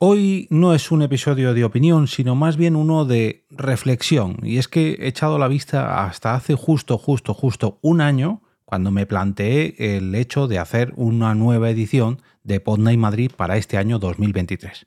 Hoy 0.00 0.46
no 0.50 0.74
es 0.74 0.92
un 0.92 1.02
episodio 1.02 1.54
de 1.54 1.64
opinión, 1.64 2.06
sino 2.06 2.36
más 2.36 2.56
bien 2.56 2.76
uno 2.76 3.04
de 3.04 3.44
reflexión. 3.50 4.38
Y 4.44 4.58
es 4.58 4.68
que 4.68 4.92
he 4.92 5.08
echado 5.08 5.40
la 5.40 5.48
vista 5.48 6.04
hasta 6.04 6.34
hace 6.34 6.54
justo, 6.54 6.98
justo, 6.98 7.34
justo 7.34 7.80
un 7.82 8.00
año, 8.00 8.40
cuando 8.64 8.92
me 8.92 9.06
planteé 9.06 9.96
el 9.96 10.14
hecho 10.14 10.46
de 10.46 10.60
hacer 10.60 10.92
una 10.94 11.34
nueva 11.34 11.68
edición 11.68 12.22
de 12.44 12.60
Podnight 12.60 12.98
Madrid 13.00 13.32
para 13.36 13.56
este 13.56 13.76
año 13.76 13.98
2023. 13.98 14.86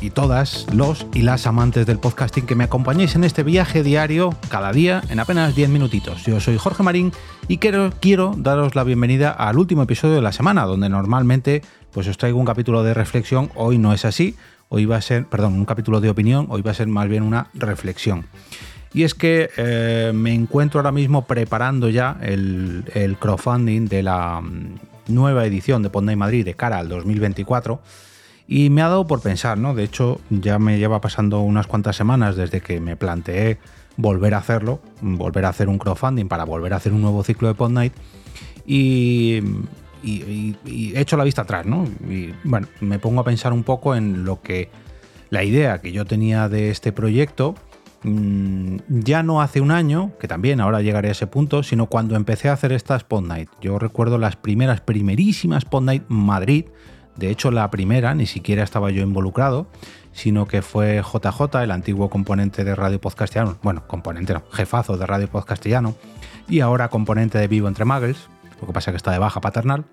y 0.00 0.10
todas 0.10 0.66
los 0.72 1.06
y 1.14 1.22
las 1.22 1.46
amantes 1.46 1.86
del 1.86 1.98
podcasting 1.98 2.46
que 2.46 2.54
me 2.54 2.64
acompañéis 2.64 3.16
en 3.16 3.24
este 3.24 3.42
viaje 3.42 3.82
diario 3.82 4.34
cada 4.48 4.72
día 4.72 5.02
en 5.08 5.20
apenas 5.20 5.54
10 5.54 5.70
minutitos. 5.70 6.24
Yo 6.24 6.40
soy 6.40 6.56
Jorge 6.58 6.82
Marín 6.82 7.12
y 7.48 7.58
quiero, 7.58 7.92
quiero 8.00 8.34
daros 8.36 8.74
la 8.74 8.84
bienvenida 8.84 9.30
al 9.30 9.58
último 9.58 9.82
episodio 9.82 10.14
de 10.14 10.22
la 10.22 10.32
semana, 10.32 10.64
donde 10.64 10.88
normalmente 10.88 11.62
pues 11.92 12.06
os 12.06 12.18
traigo 12.18 12.38
un 12.38 12.46
capítulo 12.46 12.82
de 12.82 12.94
reflexión. 12.94 13.50
Hoy 13.54 13.78
no 13.78 13.92
es 13.92 14.04
así, 14.04 14.36
hoy 14.68 14.84
va 14.84 14.96
a 14.96 15.02
ser, 15.02 15.26
perdón, 15.26 15.54
un 15.54 15.64
capítulo 15.64 16.00
de 16.00 16.10
opinión, 16.10 16.46
hoy 16.50 16.62
va 16.62 16.70
a 16.70 16.74
ser 16.74 16.86
más 16.86 17.08
bien 17.08 17.22
una 17.22 17.48
reflexión. 17.54 18.26
Y 18.94 19.02
es 19.02 19.14
que 19.14 19.50
eh, 19.56 20.12
me 20.14 20.32
encuentro 20.32 20.80
ahora 20.80 20.92
mismo 20.92 21.26
preparando 21.26 21.90
ya 21.90 22.16
el, 22.22 22.84
el 22.94 23.18
crowdfunding 23.18 23.86
de 23.86 24.02
la 24.02 24.40
mm, 24.40 24.78
nueva 25.08 25.44
edición 25.44 25.82
de 25.82 25.90
Ponday 25.90 26.16
Madrid 26.16 26.44
de 26.44 26.54
cara 26.54 26.78
al 26.78 26.88
2024 26.88 27.80
y 28.50 28.70
me 28.70 28.80
ha 28.80 28.88
dado 28.88 29.06
por 29.06 29.20
pensar, 29.20 29.58
¿no? 29.58 29.74
De 29.74 29.84
hecho, 29.84 30.22
ya 30.30 30.58
me 30.58 30.78
lleva 30.78 31.02
pasando 31.02 31.40
unas 31.40 31.66
cuantas 31.66 31.96
semanas 31.96 32.34
desde 32.34 32.62
que 32.62 32.80
me 32.80 32.96
planteé 32.96 33.58
volver 33.98 34.32
a 34.32 34.38
hacerlo, 34.38 34.80
volver 35.02 35.44
a 35.44 35.50
hacer 35.50 35.68
un 35.68 35.78
crowdfunding 35.78 36.28
para 36.28 36.44
volver 36.44 36.72
a 36.72 36.76
hacer 36.76 36.94
un 36.94 37.02
nuevo 37.02 37.22
ciclo 37.22 37.48
de 37.48 37.54
Pod 37.54 37.70
Night. 37.70 37.92
Y, 38.64 39.42
y, 40.02 40.56
he 40.94 41.00
hecho 41.00 41.18
la 41.18 41.24
vista 41.24 41.42
atrás, 41.42 41.66
¿no? 41.66 41.84
Y 42.08 42.32
bueno, 42.42 42.68
me 42.80 42.98
pongo 42.98 43.20
a 43.20 43.24
pensar 43.24 43.52
un 43.52 43.64
poco 43.64 43.94
en 43.94 44.24
lo 44.24 44.40
que 44.40 44.70
la 45.28 45.44
idea 45.44 45.82
que 45.82 45.92
yo 45.92 46.06
tenía 46.06 46.48
de 46.48 46.70
este 46.70 46.90
proyecto 46.90 47.54
mm, 48.02 48.76
ya 48.88 49.22
no 49.22 49.42
hace 49.42 49.60
un 49.60 49.72
año, 49.72 50.12
que 50.18 50.26
también 50.26 50.62
ahora 50.62 50.80
llegaré 50.80 51.10
a 51.10 51.12
ese 51.12 51.26
punto, 51.26 51.62
sino 51.62 51.84
cuando 51.84 52.16
empecé 52.16 52.48
a 52.48 52.54
hacer 52.54 52.72
estas 52.72 53.04
Pod 53.04 53.26
Night. 53.26 53.50
Yo 53.60 53.78
recuerdo 53.78 54.16
las 54.16 54.36
primeras, 54.36 54.80
primerísimas 54.80 55.66
Pod 55.66 55.82
Night 55.82 56.04
Madrid, 56.08 56.64
de 57.18 57.30
hecho, 57.30 57.50
la 57.50 57.68
primera 57.70 58.14
ni 58.14 58.26
siquiera 58.26 58.62
estaba 58.62 58.90
yo 58.90 59.02
involucrado, 59.02 59.66
sino 60.12 60.46
que 60.46 60.62
fue 60.62 61.02
JJ, 61.02 61.62
el 61.62 61.72
antiguo 61.72 62.08
componente 62.08 62.62
de 62.62 62.74
Radio 62.76 63.00
Podcastiano, 63.00 63.58
bueno, 63.62 63.86
componente 63.88 64.32
no, 64.34 64.42
jefazo 64.52 64.96
de 64.96 65.04
Radio 65.04 65.28
Podcastiano, 65.28 65.96
y 66.48 66.60
ahora 66.60 66.88
componente 66.88 67.36
de 67.38 67.48
Vivo 67.48 67.66
Entre 67.66 67.84
Muggles, 67.84 68.28
lo 68.60 68.66
que 68.68 68.72
pasa 68.72 68.92
que 68.92 68.96
está 68.96 69.10
de 69.10 69.18
baja 69.18 69.40
paternal, 69.40 69.84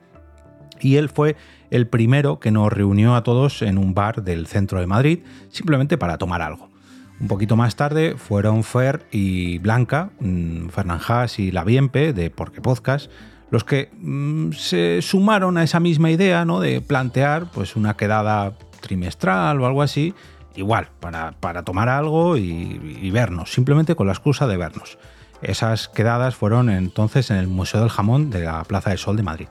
y 0.79 0.97
él 0.97 1.09
fue 1.09 1.35
el 1.71 1.87
primero 1.87 2.39
que 2.39 2.51
nos 2.51 2.71
reunió 2.71 3.15
a 3.15 3.23
todos 3.23 3.63
en 3.63 3.79
un 3.79 3.95
bar 3.95 4.23
del 4.23 4.45
centro 4.45 4.79
de 4.79 4.87
Madrid, 4.87 5.19
simplemente 5.49 5.97
para 5.97 6.19
tomar 6.19 6.43
algo. 6.43 6.69
Un 7.19 7.27
poquito 7.27 7.55
más 7.55 7.75
tarde 7.75 8.15
fueron 8.17 8.63
Fer 8.63 9.07
y 9.11 9.57
Blanca, 9.59 10.11
mm, 10.19 10.67
Fernán 10.67 10.99
Haas 11.07 11.39
y 11.39 11.51
La 11.51 11.63
Bienpe 11.63 12.13
de 12.13 12.29
Porque 12.29 12.61
Podcast, 12.61 13.09
los 13.51 13.63
que 13.63 13.89
mm, 13.99 14.51
se 14.51 15.01
sumaron 15.01 15.57
a 15.57 15.63
esa 15.63 15.79
misma 15.79 16.11
idea 16.11 16.45
¿no? 16.45 16.59
de 16.59 16.81
plantear 16.81 17.45
pues, 17.51 17.75
una 17.75 17.95
quedada 17.95 18.57
trimestral 18.81 19.61
o 19.61 19.65
algo 19.65 19.81
así, 19.81 20.13
igual, 20.55 20.89
para, 20.99 21.63
tomar 21.63 21.89
algo 21.89 22.37
y, 22.37 23.09
vernos, 23.11 23.51
simplemente 23.51 23.95
con 23.95 24.07
la 24.07 24.13
excusa 24.13 24.47
de 24.47 24.57
vernos. 24.57 24.97
Esas 25.41 25.89
quedadas 25.89 26.35
fueron 26.35 26.69
entonces 26.69 27.29
en 27.29 27.37
el 27.37 27.47
Museo 27.47 27.81
del 27.81 27.89
Jamón 27.89 28.29
de 28.29 28.45
la 28.45 28.63
Plaza 28.63 28.91
del 28.91 28.99
Sol 28.99 29.17
de 29.17 29.23
Madrid. 29.23 29.47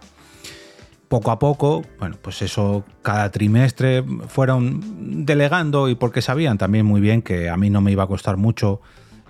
Poco 1.08 1.30
a 1.30 1.38
poco, 1.38 1.82
bueno, 1.98 2.16
pues 2.20 2.42
eso 2.42 2.84
cada 3.02 3.30
trimestre 3.30 4.04
fueron 4.28 5.24
delegando 5.26 5.88
y 5.88 5.94
porque 5.94 6.22
sabían 6.22 6.58
también 6.58 6.86
muy 6.86 7.00
bien 7.00 7.22
que 7.22 7.50
a 7.50 7.56
mí 7.56 7.70
no 7.70 7.80
me 7.80 7.92
iba 7.92 8.04
a 8.04 8.06
costar 8.06 8.36
mucho 8.36 8.80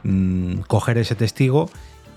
mm, 0.05 0.61
coger 0.61 0.99
ese 0.99 1.15
testigo 1.17 1.69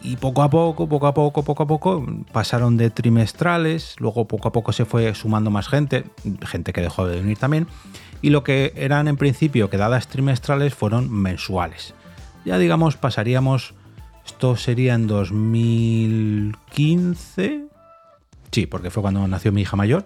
y 0.01 0.17
poco 0.17 0.43
a 0.43 0.49
poco, 0.49 0.87
poco 0.87 1.07
a 1.07 1.13
poco, 1.13 1.43
poco 1.43 1.63
a 1.63 1.67
poco, 1.67 2.05
pasaron 2.31 2.77
de 2.77 2.89
trimestrales, 2.89 3.95
luego 3.99 4.27
poco 4.27 4.47
a 4.47 4.51
poco 4.51 4.71
se 4.71 4.85
fue 4.85 5.13
sumando 5.15 5.51
más 5.51 5.67
gente, 5.67 6.05
gente 6.45 6.73
que 6.73 6.81
dejó 6.81 7.07
de 7.07 7.19
venir 7.19 7.37
también, 7.37 7.67
y 8.21 8.29
lo 8.29 8.43
que 8.43 8.73
eran 8.75 9.07
en 9.07 9.17
principio 9.17 9.69
quedadas 9.69 10.07
trimestrales 10.07 10.73
fueron 10.73 11.11
mensuales. 11.11 11.93
Ya 12.45 12.57
digamos, 12.57 12.97
pasaríamos, 12.97 13.73
esto 14.25 14.55
sería 14.55 14.93
en 14.93 15.07
2015, 15.07 17.65
sí, 18.51 18.65
porque 18.65 18.89
fue 18.89 19.01
cuando 19.01 19.27
nació 19.27 19.51
mi 19.51 19.61
hija 19.61 19.75
mayor, 19.75 20.05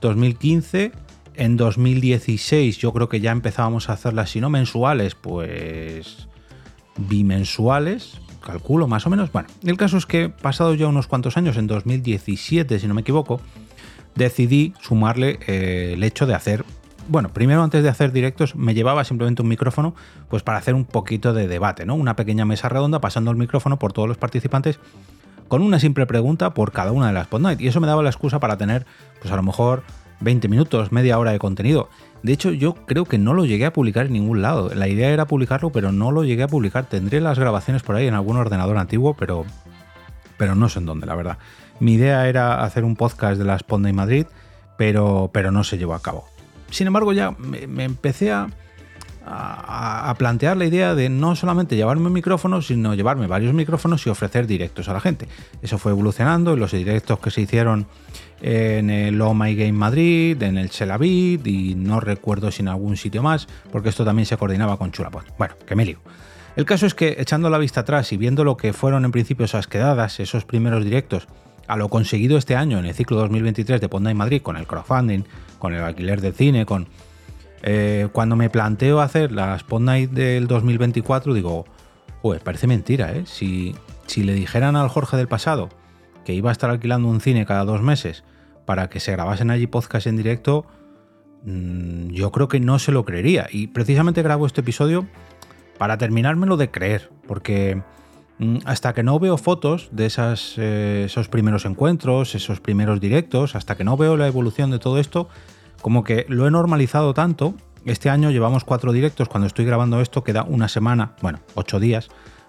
2015, 0.00 0.92
en 1.34 1.56
2016 1.56 2.78
yo 2.78 2.92
creo 2.92 3.08
que 3.08 3.20
ya 3.20 3.30
empezábamos 3.30 3.88
a 3.88 3.92
hacerlas, 3.92 4.30
si 4.30 4.40
no 4.40 4.50
mensuales, 4.50 5.14
pues 5.14 6.26
bimensuales, 6.96 8.20
calculo 8.48 8.88
más 8.88 9.06
o 9.06 9.10
menos. 9.10 9.30
Bueno, 9.30 9.48
el 9.62 9.76
caso 9.76 9.98
es 9.98 10.06
que 10.06 10.30
pasado 10.30 10.74
ya 10.74 10.88
unos 10.88 11.06
cuantos 11.06 11.36
años, 11.36 11.58
en 11.58 11.66
2017 11.66 12.78
si 12.78 12.86
no 12.86 12.94
me 12.94 13.02
equivoco, 13.02 13.40
decidí 14.14 14.72
sumarle 14.80 15.38
eh, 15.46 15.92
el 15.94 16.02
hecho 16.02 16.26
de 16.26 16.34
hacer, 16.34 16.64
bueno, 17.08 17.28
primero 17.28 17.62
antes 17.62 17.82
de 17.82 17.90
hacer 17.90 18.10
directos 18.10 18.56
me 18.56 18.72
llevaba 18.72 19.04
simplemente 19.04 19.42
un 19.42 19.48
micrófono 19.48 19.94
pues 20.30 20.42
para 20.42 20.58
hacer 20.58 20.74
un 20.74 20.86
poquito 20.86 21.34
de 21.34 21.46
debate, 21.46 21.84
¿no? 21.84 21.94
Una 21.94 22.16
pequeña 22.16 22.46
mesa 22.46 22.70
redonda 22.70 23.00
pasando 23.00 23.30
el 23.30 23.36
micrófono 23.36 23.78
por 23.78 23.92
todos 23.92 24.08
los 24.08 24.16
participantes 24.16 24.80
con 25.48 25.62
una 25.62 25.78
simple 25.78 26.06
pregunta 26.06 26.54
por 26.54 26.72
cada 26.72 26.92
una 26.92 27.08
de 27.08 27.12
las 27.12 27.26
Pod 27.26 27.42
Y 27.58 27.68
eso 27.68 27.80
me 27.80 27.86
daba 27.86 28.02
la 28.02 28.10
excusa 28.10 28.40
para 28.40 28.56
tener, 28.56 28.86
pues 29.20 29.32
a 29.32 29.36
lo 29.36 29.42
mejor 29.42 29.82
20 30.20 30.48
minutos, 30.48 30.92
media 30.92 31.18
hora 31.18 31.32
de 31.32 31.38
contenido. 31.38 31.88
De 32.22 32.32
hecho, 32.32 32.50
yo 32.50 32.74
creo 32.74 33.04
que 33.04 33.18
no 33.18 33.34
lo 33.34 33.44
llegué 33.44 33.66
a 33.66 33.72
publicar 33.72 34.06
en 34.06 34.14
ningún 34.14 34.42
lado. 34.42 34.70
La 34.74 34.88
idea 34.88 35.10
era 35.10 35.26
publicarlo, 35.26 35.70
pero 35.70 35.92
no 35.92 36.10
lo 36.10 36.24
llegué 36.24 36.42
a 36.42 36.48
publicar. 36.48 36.86
Tendré 36.86 37.20
las 37.20 37.38
grabaciones 37.38 37.82
por 37.82 37.94
ahí 37.94 38.06
en 38.06 38.14
algún 38.14 38.36
ordenador 38.36 38.76
antiguo, 38.78 39.14
pero, 39.14 39.44
pero 40.36 40.54
no 40.54 40.68
sé 40.68 40.80
en 40.80 40.86
dónde, 40.86 41.06
la 41.06 41.14
verdad. 41.14 41.38
Mi 41.80 41.94
idea 41.94 42.28
era 42.28 42.64
hacer 42.64 42.84
un 42.84 42.96
podcast 42.96 43.38
de 43.38 43.44
la 43.44 43.58
Sponda 43.58 43.92
Madrid, 43.92 44.26
pero, 44.76 45.30
pero 45.32 45.52
no 45.52 45.62
se 45.62 45.78
llevó 45.78 45.94
a 45.94 46.02
cabo. 46.02 46.26
Sin 46.70 46.86
embargo, 46.86 47.12
ya 47.12 47.30
me, 47.38 47.84
empecé 47.84 48.32
a, 48.32 48.48
a, 49.30 50.14
plantear 50.18 50.56
la 50.56 50.64
idea 50.64 50.94
de 50.94 51.08
no 51.08 51.36
solamente 51.36 51.76
llevarme 51.76 52.06
un 52.06 52.12
micrófono, 52.12 52.62
sino 52.62 52.94
llevarme 52.94 53.26
varios 53.26 53.54
micrófonos 53.54 54.06
y 54.06 54.10
ofrecer 54.10 54.46
directos 54.46 54.88
a 54.88 54.92
la 54.92 55.00
gente. 55.00 55.28
Eso 55.62 55.78
fue 55.78 55.92
evolucionando 55.92 56.54
y 56.54 56.56
los 56.56 56.72
directos 56.72 57.18
que 57.18 57.30
se 57.30 57.42
hicieron 57.42 57.86
en 58.40 58.90
el 58.90 59.20
Oh 59.20 59.34
My 59.34 59.54
Game 59.54 59.72
Madrid, 59.72 60.42
en 60.42 60.58
el 60.58 60.70
Chelavit 60.70 61.46
y 61.46 61.74
no 61.74 62.00
recuerdo 62.00 62.50
si 62.50 62.62
en 62.62 62.68
algún 62.68 62.96
sitio 62.96 63.22
más, 63.22 63.48
porque 63.70 63.88
esto 63.88 64.04
también 64.04 64.26
se 64.26 64.36
coordinaba 64.36 64.76
con 64.76 64.92
Chulapod. 64.92 65.24
Bueno, 65.38 65.54
que 65.66 65.74
me 65.74 65.84
lío. 65.84 65.98
El 66.56 66.64
caso 66.64 66.86
es 66.86 66.94
que 66.94 67.16
echando 67.18 67.50
la 67.50 67.58
vista 67.58 67.80
atrás 67.80 68.12
y 68.12 68.16
viendo 68.16 68.42
lo 68.42 68.56
que 68.56 68.72
fueron 68.72 69.04
en 69.04 69.12
principio 69.12 69.44
esas 69.44 69.68
quedadas, 69.68 70.18
esos 70.18 70.44
primeros 70.44 70.82
directos, 70.82 71.28
a 71.68 71.76
lo 71.76 71.88
conseguido 71.88 72.38
este 72.38 72.56
año 72.56 72.78
en 72.78 72.86
el 72.86 72.94
ciclo 72.94 73.16
2023 73.18 73.80
de 73.80 73.88
Ponda 73.88 74.12
Madrid, 74.14 74.42
con 74.42 74.56
el 74.56 74.66
crowdfunding, 74.66 75.22
con 75.58 75.74
el 75.74 75.82
alquiler 75.82 76.20
del 76.20 76.34
cine, 76.34 76.66
con... 76.66 76.88
Eh, 77.62 78.08
cuando 78.12 78.36
me 78.36 78.50
planteo 78.50 79.00
hacer 79.00 79.32
las 79.32 79.64
Pod 79.64 79.82
del 79.82 80.46
2024, 80.46 81.34
digo, 81.34 81.64
pues 82.22 82.40
parece 82.40 82.66
mentira, 82.66 83.12
¿eh? 83.12 83.24
Si, 83.26 83.74
si 84.06 84.22
le 84.22 84.34
dijeran 84.34 84.76
al 84.76 84.88
Jorge 84.88 85.16
del 85.16 85.28
pasado 85.28 85.68
que 86.24 86.34
iba 86.34 86.50
a 86.50 86.52
estar 86.52 86.68
alquilando 86.68 87.08
un 87.08 87.20
cine 87.20 87.46
cada 87.46 87.64
dos 87.64 87.80
meses 87.80 88.22
para 88.66 88.90
que 88.90 89.00
se 89.00 89.12
grabasen 89.12 89.50
allí 89.50 89.66
podcast 89.66 90.06
en 90.06 90.18
directo, 90.18 90.66
mm, 91.44 92.08
yo 92.10 92.30
creo 92.32 92.48
que 92.48 92.60
no 92.60 92.78
se 92.78 92.92
lo 92.92 93.06
creería. 93.06 93.46
Y 93.50 93.68
precisamente 93.68 94.22
grabo 94.22 94.46
este 94.46 94.60
episodio 94.60 95.06
para 95.78 95.96
terminármelo 95.96 96.58
de 96.58 96.70
creer, 96.70 97.10
porque 97.26 97.80
mm, 98.38 98.58
hasta 98.66 98.92
que 98.92 99.02
no 99.02 99.18
veo 99.18 99.38
fotos 99.38 99.88
de 99.90 100.12
eh, 100.58 101.04
esos 101.06 101.28
primeros 101.28 101.64
encuentros, 101.64 102.34
esos 102.34 102.60
primeros 102.60 103.00
directos, 103.00 103.54
hasta 103.54 103.76
que 103.76 103.84
no 103.84 103.96
veo 103.96 104.18
la 104.18 104.26
evolución 104.26 104.70
de 104.70 104.78
todo 104.78 104.98
esto, 104.98 105.30
como 105.80 106.04
que 106.04 106.26
lo 106.28 106.46
he 106.46 106.50
normalizado 106.50 107.14
tanto. 107.14 107.54
Este 107.84 108.10
año 108.10 108.30
llevamos 108.30 108.64
cuatro 108.64 108.92
directos, 108.92 109.28
cuando 109.28 109.46
estoy 109.46 109.64
grabando 109.64 110.00
esto 110.00 110.24
queda 110.24 110.42
una 110.42 110.68
semana, 110.68 111.14
bueno, 111.22 111.40
ocho 111.54 111.80
días 111.80 112.08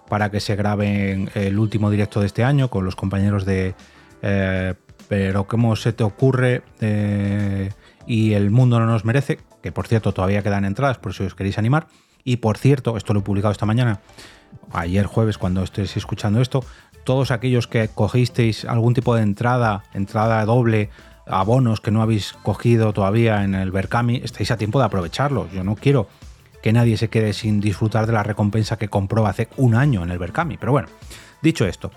para 0.10 0.31
que 0.31 0.40
se 0.40 0.56
grabe 0.56 1.30
el 1.36 1.60
último 1.60 1.90
directo 1.90 2.20
de 2.20 2.26
este 2.26 2.44
año 2.44 2.70
con 2.70 2.84
los 2.84 2.96
compañeros 2.96 3.46
de 3.46 3.76
eh, 4.22 4.74
Pero 5.08 5.46
cómo 5.46 5.76
se 5.76 5.94
te 5.94 6.04
ocurre 6.04 6.64
eh, 6.81 7.72
y 8.06 8.34
El 8.34 8.50
mundo 8.50 8.80
no 8.80 8.88
nos 8.88 9.06
merece, 9.06 9.40
que 9.62 9.72
por 9.72 9.88
cierto 9.88 10.12
todavía 10.14 10.42
quedan 10.42 10.66
entradas 10.66 10.98
por 10.98 11.14
si 11.14 11.24
os 11.24 11.36
queréis 11.36 11.58
animar. 11.58 11.88
Y 12.24 12.38
por 12.38 12.58
cierto, 12.58 12.98
esto 12.98 13.14
lo 13.14 13.22
he 13.22 13.24
publicado 13.24 13.52
esta 13.52 13.66
mañana, 13.66 14.02
ayer 14.74 15.06
jueves 15.06 15.38
cuando 15.38 15.64
estéis 15.64 15.96
escuchando 15.96 16.42
esto, 16.42 16.66
todos 17.06 17.32
aquellos 17.32 17.68
que 17.68 17.88
cogisteis 17.88 18.66
algún 18.66 18.94
tipo 18.94 19.16
de 19.16 19.22
entrada, 19.22 19.84
entrada 19.94 20.44
doble, 20.46 20.90
abonos 21.30 21.81
que 21.81 21.92
no 21.92 22.02
habéis 22.02 22.34
cogido 22.44 22.94
todavía 22.94 23.44
en 23.44 23.56
el 23.56 23.72
Berkami, 23.72 24.18
estáis 24.24 24.52
a 24.52 24.58
tiempo 24.58 24.80
de 24.80 24.86
aprovecharlo. 24.86 25.48
Yo 25.54 25.64
no 25.64 25.76
quiero 25.76 26.08
que 26.62 26.74
nadie 26.74 26.98
se 26.98 27.10
quede 27.10 27.34
sin 27.34 27.60
disfrutar 27.60 28.06
de 28.06 28.14
la 28.14 28.24
recompensa 28.24 28.78
que 28.78 28.90
compró 28.90 29.26
hace 29.26 29.48
un 29.58 29.76
año 29.76 30.04
en 30.04 30.12
el 30.12 30.20
Berkami. 30.20 30.58
Pero 30.58 30.72
bueno, 30.72 30.90
dicho 31.42 31.66
esto, 31.66 31.92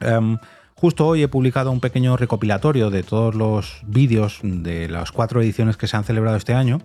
em, 0.00 0.38
justo 0.74 1.06
hoy 1.06 1.22
he 1.22 1.28
publicado 1.28 1.70
un 1.70 1.80
pequeño 1.80 2.16
recopilatorio 2.16 2.90
de 2.90 3.02
todos 3.02 3.34
los 3.34 3.80
vídeos 3.86 4.40
de 4.42 4.88
las 4.88 5.12
cuatro 5.12 5.40
ediciones 5.40 5.76
que 5.76 5.86
se 5.86 5.96
han 5.96 6.04
celebrado 6.04 6.36
este 6.36 6.54
año 6.54 6.80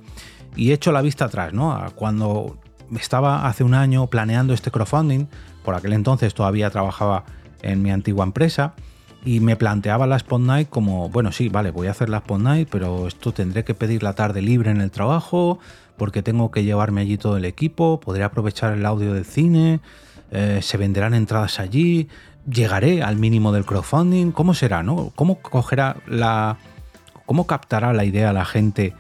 y 0.55 0.71
he 0.71 0.73
hecho 0.73 0.91
la 0.91 1.01
vista 1.01 1.25
atrás, 1.25 1.53
¿no? 1.53 1.91
Cuando 1.95 2.57
estaba 2.97 3.47
hace 3.47 3.63
un 3.63 3.73
año 3.73 4.07
planeando 4.07 4.53
este 4.53 4.71
crowdfunding, 4.71 5.27
por 5.63 5.75
aquel 5.75 5.93
entonces 5.93 6.33
todavía 6.33 6.69
trabajaba 6.69 7.25
en 7.61 7.81
mi 7.81 7.91
antigua 7.91 8.23
empresa 8.23 8.75
y 9.25 9.39
me 9.39 9.55
planteaba 9.55 10.05
la 10.05 10.15
Spot 10.17 10.39
Night 10.39 10.69
como, 10.69 11.09
bueno, 11.09 11.31
sí, 11.31 11.49
vale, 11.49 11.71
voy 11.71 11.87
a 11.87 11.91
hacer 11.91 12.09
la 12.09 12.17
Spot 12.17 12.39
Night, 12.39 12.69
pero 12.71 13.07
esto 13.07 13.33
tendré 13.33 13.63
que 13.63 13.73
pedir 13.73 14.03
la 14.03 14.13
tarde 14.13 14.41
libre 14.41 14.69
en 14.69 14.79
el 14.79 14.91
trabajo 14.91 15.59
porque 15.97 16.21
tengo 16.21 16.51
que 16.51 16.63
llevarme 16.63 17.01
allí 17.01 17.17
todo 17.17 17.37
el 17.37 17.45
equipo, 17.45 17.99
podré 17.99 18.23
aprovechar 18.23 18.73
el 18.73 18.85
audio 18.85 19.13
del 19.13 19.25
cine, 19.25 19.79
eh, 20.31 20.59
se 20.61 20.77
venderán 20.77 21.13
entradas 21.13 21.59
allí, 21.59 22.07
llegaré 22.49 23.01
al 23.01 23.15
mínimo 23.15 23.51
del 23.51 23.65
crowdfunding, 23.65 24.31
¿cómo 24.31 24.53
será, 24.53 24.83
no? 24.83 25.11
¿Cómo 25.15 25.41
cogerá 25.41 25.97
la... 26.05 26.57
cómo 27.25 27.47
captará 27.47 27.93
la 27.93 28.05
idea 28.05 28.31
la 28.31 28.45
gente 28.45 28.93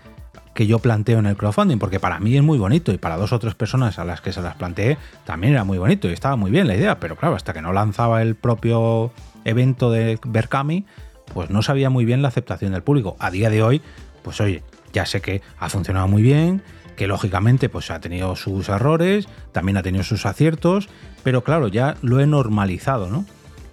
que 0.55 0.65
yo 0.65 0.79
planteo 0.79 1.19
en 1.19 1.27
el 1.27 1.37
crowdfunding? 1.37 1.77
Porque 1.77 1.99
para 1.99 2.19
mí 2.19 2.35
es 2.35 2.41
muy 2.41 2.57
bonito 2.57 2.91
y 2.91 2.97
para 2.97 3.17
dos 3.17 3.33
o 3.33 3.39
tres 3.39 3.53
personas 3.53 3.99
a 3.99 4.05
las 4.05 4.21
que 4.21 4.31
se 4.31 4.41
las 4.41 4.55
planteé 4.55 4.97
también 5.25 5.53
era 5.53 5.63
muy 5.63 5.77
bonito 5.77 6.09
y 6.09 6.13
estaba 6.13 6.37
muy 6.37 6.49
bien 6.49 6.67
la 6.67 6.75
idea, 6.75 6.99
pero 6.99 7.15
claro, 7.15 7.35
hasta 7.35 7.53
que 7.53 7.61
no 7.61 7.73
lanzaba 7.73 8.23
el 8.23 8.33
propio 8.35 9.11
evento 9.43 9.91
de 9.91 10.17
Berkami, 10.25 10.85
pues 11.33 11.49
no 11.49 11.61
sabía 11.61 11.89
muy 11.89 12.05
bien 12.05 12.21
la 12.21 12.29
aceptación 12.29 12.71
del 12.71 12.81
público. 12.81 13.17
A 13.19 13.29
día 13.29 13.49
de 13.49 13.61
hoy, 13.61 13.81
pues 14.23 14.39
oye, 14.41 14.63
ya 14.93 15.05
sé 15.05 15.21
que 15.21 15.41
ha 15.59 15.69
funcionado 15.69 16.07
muy 16.07 16.23
bien, 16.23 16.63
que 16.95 17.05
lógicamente 17.05 17.67
pues 17.67 17.91
ha 17.91 17.99
tenido 17.99 18.35
sus 18.37 18.69
errores, 18.69 19.27
también 19.51 19.77
ha 19.77 19.83
tenido 19.83 20.03
sus 20.03 20.25
aciertos, 20.25 20.87
pero 21.23 21.43
claro, 21.43 21.67
ya 21.67 21.97
lo 22.01 22.21
he 22.21 22.27
normalizado, 22.27 23.09
¿no? 23.09 23.25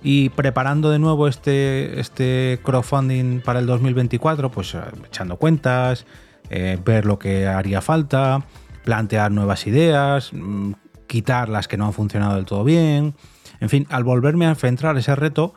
Y 0.03 0.31
preparando 0.31 0.91
de 0.91 0.99
nuevo 0.99 1.29
este, 1.29 2.01
este 2.01 2.59
crowdfunding 2.65 3.41
para 3.41 3.61
el 3.61 3.67
2024, 3.67 4.51
pues 4.51 4.75
eh, 4.75 4.81
echando 5.07 5.37
cuentas, 5.37 6.07
eh, 6.55 6.79
ver 6.85 7.07
lo 7.07 7.19
que 7.19 7.47
haría 7.47 7.81
falta, 7.81 8.45
plantear 8.85 9.33
nuevas 9.33 9.67
ideas, 9.67 10.33
mm, 10.35 10.73
quitar 11.07 11.49
las 11.49 11.67
que 11.67 11.79
no 11.79 11.87
han 11.87 11.95
funcionado 11.95 12.37
del 12.37 12.45
todo 12.45 12.63
bien. 12.63 13.15
En 13.61 13.71
fin, 13.71 13.87
al 13.89 14.05
volverme 14.05 14.45
a 14.45 14.51
enfrentar 14.51 14.97
ese 14.99 15.17
reto, 15.17 15.55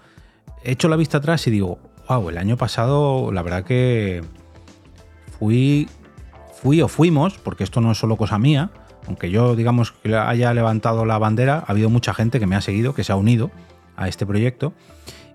he 0.64 0.72
hecho 0.72 0.88
la 0.88 0.96
vista 0.96 1.18
atrás 1.18 1.46
y 1.48 1.52
digo, 1.52 1.80
wow, 2.08 2.30
el 2.30 2.38
año 2.38 2.56
pasado 2.56 3.30
la 3.34 3.42
verdad 3.42 3.66
que 3.66 4.24
fui, 5.38 5.90
fui 6.54 6.82
o 6.82 6.88
fuimos, 6.88 7.38
porque 7.40 7.66
esto 7.66 7.82
no 7.82 7.92
es 7.92 7.98
solo 7.98 8.16
cosa 8.16 8.40
mía, 8.40 8.72
aunque 9.06 9.30
yo 9.30 9.58
digamos 9.58 9.92
que 9.92 10.16
haya 10.16 10.54
levantado 10.54 11.06
la 11.06 11.18
bandera, 11.18 11.58
ha 11.68 11.72
habido 11.72 11.90
mucha 11.90 12.14
gente 12.14 12.40
que 12.40 12.48
me 12.48 12.56
ha 12.56 12.62
seguido, 12.62 12.96
que 12.96 13.04
se 13.04 13.12
ha 13.12 13.18
unido 13.18 13.52
a 13.98 14.08
este 14.08 14.26
proyecto. 14.26 14.72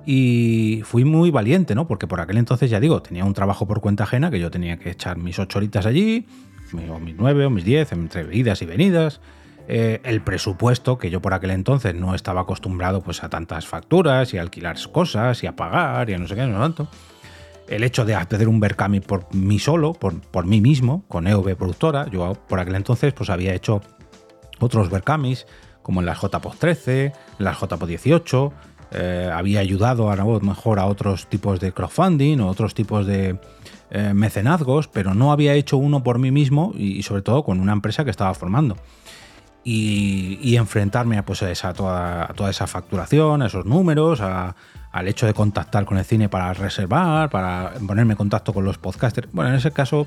Y 0.06 0.82
fui 0.84 1.04
muy 1.04 1.30
valiente, 1.30 1.74
¿no? 1.74 1.86
Porque 1.86 2.06
por 2.06 2.20
aquel 2.20 2.38
entonces, 2.38 2.70
ya 2.70 2.80
digo, 2.80 3.02
tenía 3.02 3.24
un 3.24 3.34
trabajo 3.34 3.66
por 3.66 3.80
cuenta 3.80 4.04
ajena, 4.04 4.30
que 4.30 4.40
yo 4.40 4.50
tenía 4.50 4.78
que 4.78 4.90
echar 4.90 5.18
mis 5.18 5.38
ocho 5.38 5.58
horitas 5.58 5.86
allí, 5.86 6.26
o 6.88 6.98
mis 6.98 7.14
nueve, 7.16 7.44
o 7.46 7.50
mis 7.50 7.64
diez, 7.64 7.92
entre 7.92 8.34
idas 8.34 8.62
y 8.62 8.66
venidas. 8.66 9.20
Eh, 9.68 10.00
el 10.02 10.20
presupuesto, 10.20 10.98
que 10.98 11.10
yo 11.10 11.20
por 11.20 11.32
aquel 11.32 11.50
entonces 11.50 11.94
no 11.94 12.14
estaba 12.14 12.40
acostumbrado 12.40 13.02
pues, 13.02 13.22
a 13.22 13.28
tantas 13.28 13.66
facturas 13.66 14.34
y 14.34 14.38
a 14.38 14.40
alquilar 14.40 14.76
cosas 14.90 15.44
y 15.44 15.46
a 15.46 15.54
pagar 15.54 16.10
y 16.10 16.14
a 16.14 16.18
no 16.18 16.26
sé 16.26 16.34
qué, 16.34 16.46
no 16.46 16.58
tanto. 16.58 16.88
El 17.68 17.84
hecho 17.84 18.04
de 18.04 18.16
hacer 18.16 18.48
un 18.48 18.58
Berkami 18.58 18.98
por 18.98 19.32
mí 19.32 19.60
solo, 19.60 19.92
por, 19.92 20.20
por 20.22 20.44
mí 20.44 20.60
mismo, 20.60 21.04
con 21.06 21.28
EV 21.28 21.54
Productora, 21.56 22.08
yo 22.10 22.34
por 22.48 22.58
aquel 22.58 22.74
entonces 22.74 23.12
pues 23.12 23.30
había 23.30 23.54
hecho 23.54 23.80
otros 24.58 24.90
Berkamis, 24.90 25.46
como 25.82 26.00
en 26.00 26.06
las 26.06 26.20
JPOD 26.20 26.56
13, 26.58 27.04
en 27.04 27.12
las 27.38 27.60
JPOD 27.60 27.86
18, 27.86 28.52
eh, 28.92 29.30
había 29.32 29.60
ayudado 29.60 30.10
a 30.10 30.16
lo 30.16 30.40
mejor 30.40 30.78
a 30.78 30.86
otros 30.86 31.28
tipos 31.28 31.60
de 31.60 31.72
crowdfunding 31.72 32.40
o 32.40 32.48
otros 32.48 32.74
tipos 32.74 33.06
de 33.06 33.38
eh, 33.90 34.12
mecenazgos, 34.14 34.88
pero 34.88 35.14
no 35.14 35.32
había 35.32 35.54
hecho 35.54 35.76
uno 35.76 36.02
por 36.02 36.18
mí 36.18 36.30
mismo 36.30 36.72
y, 36.76 37.02
sobre 37.02 37.22
todo 37.22 37.44
con 37.44 37.60
una 37.60 37.72
empresa 37.72 38.04
que 38.04 38.10
estaba 38.10 38.34
formando 38.34 38.76
y, 39.64 40.56
enfrentarme 40.56 41.18
a, 41.18 41.24
pues, 41.24 41.42
a, 41.42 41.72
toda, 41.74 42.28
toda, 42.34 42.50
esa 42.50 42.66
facturación, 42.66 43.42
a 43.42 43.46
esos 43.46 43.66
números, 43.66 44.20
al 44.20 45.08
hecho 45.08 45.26
de 45.26 45.34
contactar 45.34 45.84
con 45.84 45.98
el 45.98 46.04
cine 46.04 46.28
para 46.28 46.52
reservar, 46.54 47.30
para 47.30 47.74
ponerme 47.86 48.14
en 48.14 48.18
contacto 48.18 48.52
con 48.52 48.64
los 48.64 48.78
podcasters. 48.78 49.28
Bueno, 49.32 49.50
en 49.50 49.56
ese 49.56 49.70
caso, 49.70 50.06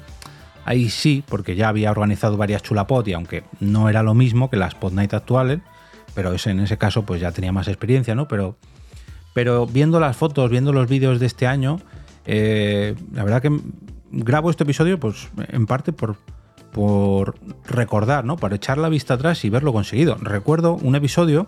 ahí 0.66 0.90
sí, 0.90 1.24
porque 1.28 1.56
ya 1.56 1.70
había 1.70 1.92
organizado 1.92 2.36
varias 2.38 2.64
chulapod 2.64 3.06
y 3.08 3.14
aunque 3.14 3.44
no 3.60 3.90
era 3.90 4.04
lo 4.04 4.14
mismo 4.14 4.50
que 4.50 4.58
las 4.58 4.76
pod 4.76 4.94
night 4.94 5.14
actuales, 5.14 5.60
pero 6.14 6.34
en 6.46 6.60
ese 6.60 6.78
caso 6.78 7.04
pues 7.04 7.22
ya 7.22 7.32
tenía 7.32 7.52
más 7.52 7.68
experiencia, 7.68 8.16
¿no? 8.16 8.28
Pero, 8.28 8.58
pero 9.34 9.66
viendo 9.66 10.00
las 10.00 10.16
fotos, 10.16 10.50
viendo 10.50 10.72
los 10.72 10.88
vídeos 10.88 11.20
de 11.20 11.26
este 11.26 11.48
año, 11.48 11.80
eh, 12.26 12.96
la 13.12 13.24
verdad 13.24 13.42
que 13.42 13.60
grabo 14.12 14.50
este 14.50 14.64
episodio 14.64 15.00
pues 15.00 15.30
en 15.50 15.66
parte 15.66 15.92
por, 15.92 16.16
recordar, 17.66 18.26
¿no? 18.26 18.38
Para 18.38 18.56
echar 18.56 18.78
la 18.78 18.90
vista 18.90 19.16
atrás 19.16 19.44
y 19.46 19.50
verlo 19.50 19.74
conseguido. 19.74 20.16
Recuerdo 20.22 20.74
un 20.74 20.96
episodio, 20.96 21.48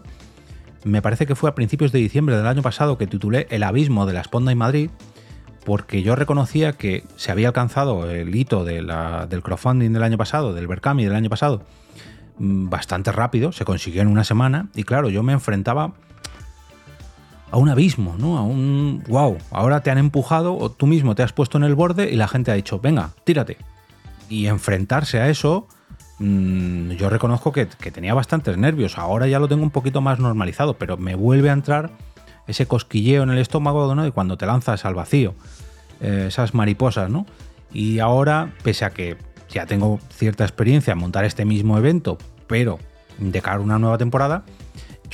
me 0.84 1.02
parece 1.02 1.26
que 1.26 1.36
fue 1.36 1.50
a 1.50 1.56
principios 1.56 1.92
de 1.92 2.00
diciembre 2.00 2.38
del 2.38 2.46
año 2.46 2.62
pasado, 2.62 2.98
que 2.98 3.08
titulé 3.08 3.48
El 3.50 3.64
abismo 3.64 4.06
de 4.06 4.14
la 4.14 4.22
Esponda 4.22 4.52
en 4.52 4.60
Madrid, 4.60 4.90
porque 5.66 6.04
yo 6.04 6.16
reconocía 6.16 6.74
que 6.74 7.04
se 7.16 7.32
había 7.32 7.48
alcanzado 7.48 8.10
el 8.10 8.36
hito 8.36 8.64
del 8.64 8.88
crowdfunding 9.42 9.94
del 9.94 10.04
año 10.04 10.18
pasado, 10.18 10.54
del 10.54 10.68
Berkami 10.68 11.06
del 11.06 11.16
año 11.16 11.30
pasado, 11.30 11.64
mm, 12.38 12.70
bastante 12.70 13.12
rápido, 13.12 13.52
se 13.52 13.66
consiguió 13.66 14.04
en 14.04 14.08
una 14.08 14.24
semana, 14.24 14.70
y 14.76 14.84
claro, 14.84 15.10
yo 15.10 15.24
me 15.24 15.34
enfrentaba 15.34 15.96
a 17.52 17.58
un 17.58 17.70
abismo, 17.70 18.16
¿no? 18.18 18.38
A 18.38 18.42
un 18.42 19.04
wow, 19.08 19.38
ahora 19.52 19.82
te 19.82 19.92
han 19.92 19.98
empujado 19.98 20.58
o 20.58 20.72
tú 20.72 20.88
mismo 20.88 21.16
te 21.16 21.24
has 21.24 21.34
puesto 21.34 21.58
en 21.58 21.64
el 21.64 21.76
borde 21.76 22.12
y 22.12 22.16
la 22.16 22.28
gente 22.28 22.52
ha 22.52 22.56
dicho, 22.56 22.80
venga, 22.80 23.12
tírate 23.24 23.58
y 24.30 24.48
enfrentarse 24.48 25.20
a 25.20 25.30
eso, 25.30 25.68
mm, 26.20 26.92
yo 26.92 27.10
reconozco 27.10 27.52
que, 27.52 27.66
tenía 27.66 28.14
bastantes 28.14 28.58
nervios. 28.58 28.98
Ahora 28.98 29.28
ya 29.28 29.40
lo 29.40 29.48
tengo 29.48 29.64
un 29.64 29.72
poquito 29.72 30.02
más 30.02 30.20
normalizado, 30.20 30.78
pero 30.78 30.98
me 30.98 31.16
vuelve 31.16 31.50
a 31.50 31.54
entrar 31.54 31.92
ese 32.48 32.68
cosquilleo 32.68 33.24
en 33.24 33.30
el 33.30 33.38
estómago, 33.38 33.94
¿no? 33.96 34.06
Y 34.06 34.12
cuando 34.12 34.38
te 34.38 34.46
lanzas 34.46 34.86
al 34.86 34.96
vacío, 34.96 35.34
eh, 36.02 36.26
esas 36.28 36.54
mariposas, 36.54 37.10
¿no? 37.10 37.26
Y 37.74 38.00
ahora, 38.00 38.54
pese 38.64 38.86
a 38.86 38.92
que 38.92 39.18
ya 39.50 39.66
tengo 39.66 40.00
cierta 40.10 40.44
experiencia 40.44 40.94
en 40.94 41.00
montar 41.00 41.26
este 41.26 41.46
mismo 41.46 41.78
evento, 41.78 42.18
pero 42.48 42.80
de 43.18 43.42
cara 43.42 43.58
a 43.58 43.62
una 43.62 43.80
nueva 43.80 43.98
temporada, 43.98 44.44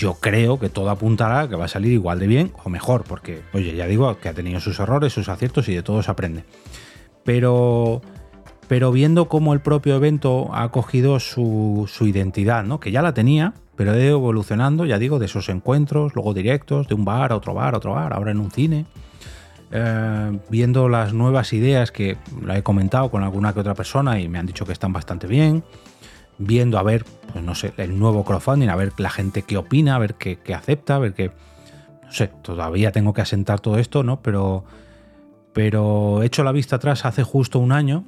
yo 0.02 0.16
creo 0.16 0.58
que 0.58 0.68
todo 0.68 0.90
apuntará 0.90 1.48
que 1.48 1.56
va 1.56 1.66
a 1.66 1.68
salir 1.68 1.92
igual 1.92 2.18
de 2.18 2.26
bien 2.26 2.52
o 2.64 2.70
mejor, 2.72 3.04
porque, 3.04 3.44
oye, 3.54 3.76
ya 3.76 3.86
digo 3.86 4.18
que 4.18 4.30
ha 4.30 4.34
tenido 4.34 4.60
sus 4.60 4.80
errores, 4.80 5.14
sus 5.14 5.30
aciertos 5.30 5.70
y 5.70 5.76
de 5.76 5.84
todo 5.84 6.02
se 6.02 6.10
aprende. 6.10 6.44
Pero 7.24 8.02
pero 8.68 8.92
viendo 8.92 9.28
cómo 9.28 9.54
el 9.54 9.60
propio 9.60 9.96
evento 9.96 10.50
ha 10.54 10.72
cogido 10.72 11.20
su, 11.20 11.88
identidad, 12.00 12.64
¿no? 12.64 12.80
que 12.80 12.92
ya 12.92 13.04
la 13.04 13.14
tenía, 13.14 13.54
pero 13.76 13.92
ha 13.92 13.98
ido 13.98 14.18
evolucionando, 14.18 14.86
ya 14.86 14.98
digo, 14.98 15.20
de 15.20 15.26
esos 15.26 15.50
encuentros, 15.50 16.16
luego 16.16 16.34
directos, 16.34 16.88
de 16.88 16.96
un 16.96 17.06
bar 17.06 17.32
a 17.32 17.36
otro 17.36 17.54
bar, 17.54 17.76
a 17.76 17.78
otro 17.78 17.92
bar, 17.92 18.14
ahora 18.14 18.32
en 18.32 18.40
un 18.40 18.50
cine. 18.50 18.86
Eh, 19.72 20.40
viendo 20.50 20.90
las 20.90 21.14
nuevas 21.14 21.54
ideas 21.54 21.92
que 21.92 22.18
la 22.44 22.58
he 22.58 22.64
comentado 22.64 23.12
con 23.12 23.24
alguna 23.24 23.54
que 23.54 23.60
otra 23.60 23.76
persona 23.76 24.20
y 24.20 24.28
me 24.28 24.40
han 24.40 24.48
dicho 24.48 24.66
que 24.66 24.72
están 24.72 24.94
bastante 24.94 25.28
bien. 25.28 25.64
Viendo 26.44 26.80
a 26.80 26.84
ver, 26.84 27.06
pues 27.32 27.44
no 27.44 27.54
sé, 27.54 27.74
el 27.78 28.00
nuevo 28.00 28.24
crowdfunding, 28.24 28.70
a 28.70 28.76
ver 28.76 28.94
la 28.98 29.12
gente 29.12 29.44
qué 29.44 29.58
opina, 29.58 29.96
a 29.96 30.00
ver 30.00 30.16
qué, 30.16 30.40
acepta, 30.56 30.96
a 30.96 31.00
ver 31.00 31.14
qué. 31.14 31.32
No 32.04 32.12
sé, 32.12 32.32
todavía 32.42 32.92
tengo 32.92 33.14
que 33.14 33.22
asentar 33.22 33.60
todo 33.60 33.78
esto, 33.78 34.04
¿no? 34.04 34.22
Pero, 34.22 34.66
pero 35.54 36.24
he 36.24 36.26
hecho 36.26 36.44
la 36.44 36.52
vista 36.52 36.78
atrás 36.78 37.06
hace 37.06 37.24
justo 37.24 37.60
un 37.60 37.72
año 37.72 38.06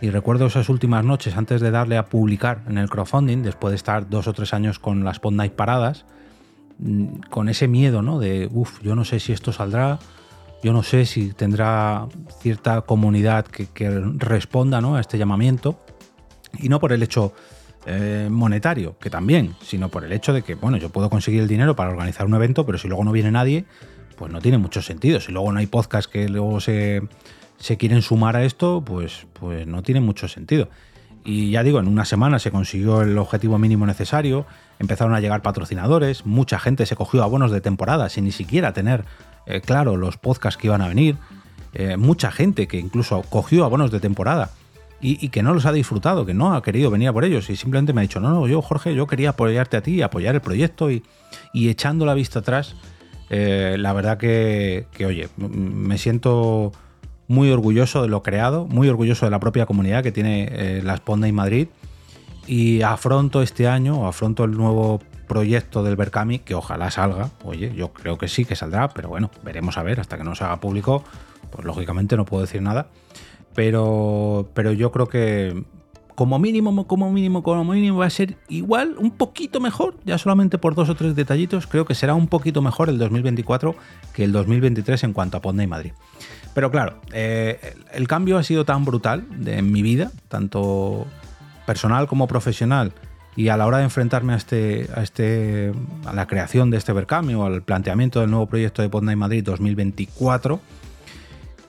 y 0.00 0.08
recuerdo 0.08 0.46
esas 0.46 0.70
últimas 0.70 1.04
noches 1.04 1.36
antes 1.36 1.60
de 1.60 1.70
darle 1.70 1.98
a 1.98 2.06
publicar 2.06 2.62
en 2.66 2.78
el 2.78 2.88
crowdfunding, 2.88 3.42
después 3.42 3.72
de 3.72 3.76
estar 3.76 4.08
dos 4.08 4.26
o 4.26 4.32
tres 4.32 4.54
años 4.54 4.78
con 4.78 5.04
las 5.04 5.20
Pod 5.20 5.34
Night 5.34 5.52
paradas, 5.52 6.06
mm, 6.78 7.20
con 7.28 7.50
ese 7.50 7.68
miedo, 7.68 8.00
¿no? 8.00 8.18
De, 8.18 8.48
uff, 8.50 8.80
yo 8.82 8.94
no 8.94 9.04
sé 9.04 9.20
si 9.20 9.32
esto 9.32 9.52
saldrá, 9.52 9.98
yo 10.62 10.72
no 10.72 10.82
sé 10.82 11.06
si 11.06 11.32
tendrá 11.32 12.08
cierta 12.40 12.80
comunidad 12.80 13.46
que, 13.46 13.90
responda 14.16 14.80
¿no? 14.80 14.96
a 14.96 15.00
este 15.00 15.18
llamamiento. 15.18 15.78
Y 16.58 16.68
no 16.68 16.80
por 16.80 16.92
el 16.92 17.02
hecho 17.02 17.34
eh, 17.86 18.28
monetario, 18.30 18.98
que 18.98 19.10
también, 19.10 19.54
sino 19.62 19.88
por 19.88 20.04
el 20.04 20.12
hecho 20.12 20.32
de 20.32 20.42
que, 20.42 20.54
bueno, 20.54 20.76
yo 20.76 20.90
puedo 20.90 21.08
conseguir 21.08 21.40
el 21.40 21.48
dinero 21.48 21.76
para 21.76 21.90
organizar 21.90 22.26
un 22.26 22.34
evento, 22.34 22.66
pero 22.66 22.78
si 22.78 22.88
luego 22.88 23.04
no 23.04 23.12
viene 23.12 23.30
nadie, 23.30 23.64
pues 24.16 24.32
no 24.32 24.40
tiene 24.40 24.58
mucho 24.58 24.82
sentido. 24.82 25.20
Si 25.20 25.32
luego 25.32 25.52
no 25.52 25.58
hay 25.58 25.66
podcast 25.66 26.10
que 26.10 26.28
luego 26.28 26.60
se 26.60 27.02
se 27.58 27.76
quieren 27.76 28.02
sumar 28.02 28.36
a 28.36 28.44
esto, 28.44 28.82
pues, 28.84 29.26
pues 29.32 29.66
no 29.66 29.82
tiene 29.82 30.00
mucho 30.00 30.28
sentido. 30.28 30.68
Y 31.24 31.50
ya 31.50 31.62
digo, 31.62 31.80
en 31.80 31.88
una 31.88 32.04
semana 32.04 32.38
se 32.38 32.50
consiguió 32.50 33.02
el 33.02 33.18
objetivo 33.18 33.58
mínimo 33.58 33.86
necesario. 33.86 34.46
empezaron 34.78 35.14
a 35.14 35.20
llegar 35.20 35.42
patrocinadores, 35.42 36.26
mucha 36.26 36.58
gente 36.58 36.86
se 36.86 36.96
cogió 36.96 37.22
abonos 37.22 37.50
de 37.50 37.60
temporada 37.60 38.08
sin 38.08 38.24
ni 38.24 38.32
siquiera 38.32 38.72
tener 38.72 39.04
eh, 39.46 39.60
claro 39.60 39.96
los 39.96 40.18
podcasts 40.18 40.60
que 40.60 40.66
iban 40.66 40.82
a 40.82 40.88
venir, 40.88 41.16
eh, 41.72 41.96
mucha 41.96 42.30
gente 42.30 42.68
que 42.68 42.78
incluso 42.78 43.22
cogió 43.22 43.64
abonos 43.64 43.90
de 43.90 44.00
temporada 44.00 44.50
y, 45.00 45.28
que 45.28 45.42
no 45.42 45.52
los 45.52 45.66
ha 45.66 45.72
disfrutado, 45.72 46.24
que 46.24 46.34
no 46.34 46.54
ha 46.54 46.62
querido 46.62 46.90
venir 46.90 47.12
por 47.12 47.24
ellos. 47.24 47.50
Y 47.50 47.56
simplemente 47.56 47.92
me 47.92 48.00
ha 48.00 48.02
dicho, 48.02 48.20
no, 48.20 48.30
no, 48.30 48.46
yo 48.46 48.62
Jorge, 48.62 48.94
yo 48.94 49.06
quería 49.06 49.30
apoyarte 49.30 49.76
a 49.76 49.82
ti, 49.82 50.02
apoyar 50.02 50.34
el 50.34 50.40
proyecto 50.40 50.90
y, 50.90 51.02
echando 51.52 52.06
la 52.06 52.14
vista 52.14 52.40
atrás, 52.40 52.76
eh, 53.30 53.76
la 53.78 53.92
verdad 53.92 54.18
que, 54.18 54.86
oye, 55.04 55.28
me 55.36 55.98
siento 55.98 56.72
muy 57.28 57.50
orgulloso 57.50 58.02
de 58.02 58.08
lo 58.08 58.22
creado, 58.22 58.66
muy 58.66 58.88
orgulloso 58.88 59.26
de 59.26 59.30
la 59.30 59.40
propia 59.40 59.66
comunidad 59.66 60.02
que 60.02 60.12
tiene 60.12 60.48
eh, 60.50 60.80
la 60.82 60.96
Sponda 60.96 61.28
y 61.28 61.32
Madrid. 61.32 61.68
Y 62.46 62.82
afronto 62.82 63.42
este 63.42 63.66
año, 63.66 64.06
afronto 64.06 64.44
el 64.44 64.52
nuevo 64.52 65.00
proyecto 65.26 65.82
del 65.82 65.96
Berkami, 65.96 66.38
que 66.38 66.54
ojalá 66.54 66.90
salga, 66.90 67.30
oye, 67.44 67.74
yo 67.74 67.92
creo 67.92 68.16
que 68.16 68.28
sí 68.28 68.44
que 68.44 68.54
saldrá, 68.54 68.88
pero 68.88 69.08
bueno, 69.08 69.30
veremos 69.42 69.76
a 69.76 69.82
ver, 69.82 69.98
hasta 69.98 70.16
que 70.16 70.24
no 70.24 70.36
se 70.36 70.44
haga 70.44 70.60
público, 70.60 71.02
pues 71.50 71.64
lógicamente 71.64 72.16
no 72.16 72.24
puedo 72.24 72.42
decir 72.42 72.62
nada. 72.62 72.86
Pero, 73.56 74.48
pero 74.54 74.72
yo 74.72 74.92
creo 74.92 75.08
que 75.08 75.64
como 76.16 76.38
mínimo, 76.38 76.86
como 76.86 77.12
mínimo, 77.12 77.42
como 77.42 77.62
mínimo 77.64 77.98
va 77.98 78.06
a 78.06 78.10
ser 78.10 78.36
igual, 78.48 78.96
un 78.98 79.10
poquito 79.10 79.60
mejor, 79.60 79.96
ya 80.04 80.16
solamente 80.16 80.56
por 80.56 80.74
dos 80.74 80.88
o 80.88 80.94
tres 80.94 81.14
detallitos, 81.14 81.66
creo 81.66 81.84
que 81.84 81.94
será 81.94 82.14
un 82.14 82.26
poquito 82.26 82.62
mejor 82.62 82.88
el 82.88 82.98
2024 82.98 83.76
que 84.14 84.24
el 84.24 84.32
2023 84.32 85.04
en 85.04 85.12
cuanto 85.12 85.36
a 85.36 85.42
Ponda 85.42 85.66
Madrid. 85.66 85.92
Pero 86.54 86.70
claro, 86.70 87.00
eh, 87.12 87.74
el 87.92 88.08
cambio 88.08 88.38
ha 88.38 88.42
sido 88.42 88.64
tan 88.64 88.86
brutal 88.86 89.26
en 89.44 89.70
mi 89.70 89.82
vida, 89.82 90.10
tanto 90.28 91.06
personal 91.66 92.06
como 92.06 92.26
profesional, 92.26 92.92
y 93.36 93.48
a 93.48 93.58
la 93.58 93.66
hora 93.66 93.78
de 93.78 93.84
enfrentarme 93.84 94.32
a 94.32 94.36
este, 94.36 94.88
a 94.94 95.02
este, 95.02 95.72
a 96.06 96.14
la 96.14 96.26
creación 96.26 96.70
de 96.70 96.78
este 96.78 96.94
Bercambio, 96.94 97.44
al 97.44 97.62
planteamiento 97.62 98.20
del 98.20 98.30
nuevo 98.30 98.46
proyecto 98.46 98.80
de 98.80 98.88
Ponda 98.88 99.14
Madrid 99.14 99.44
2024, 99.44 100.60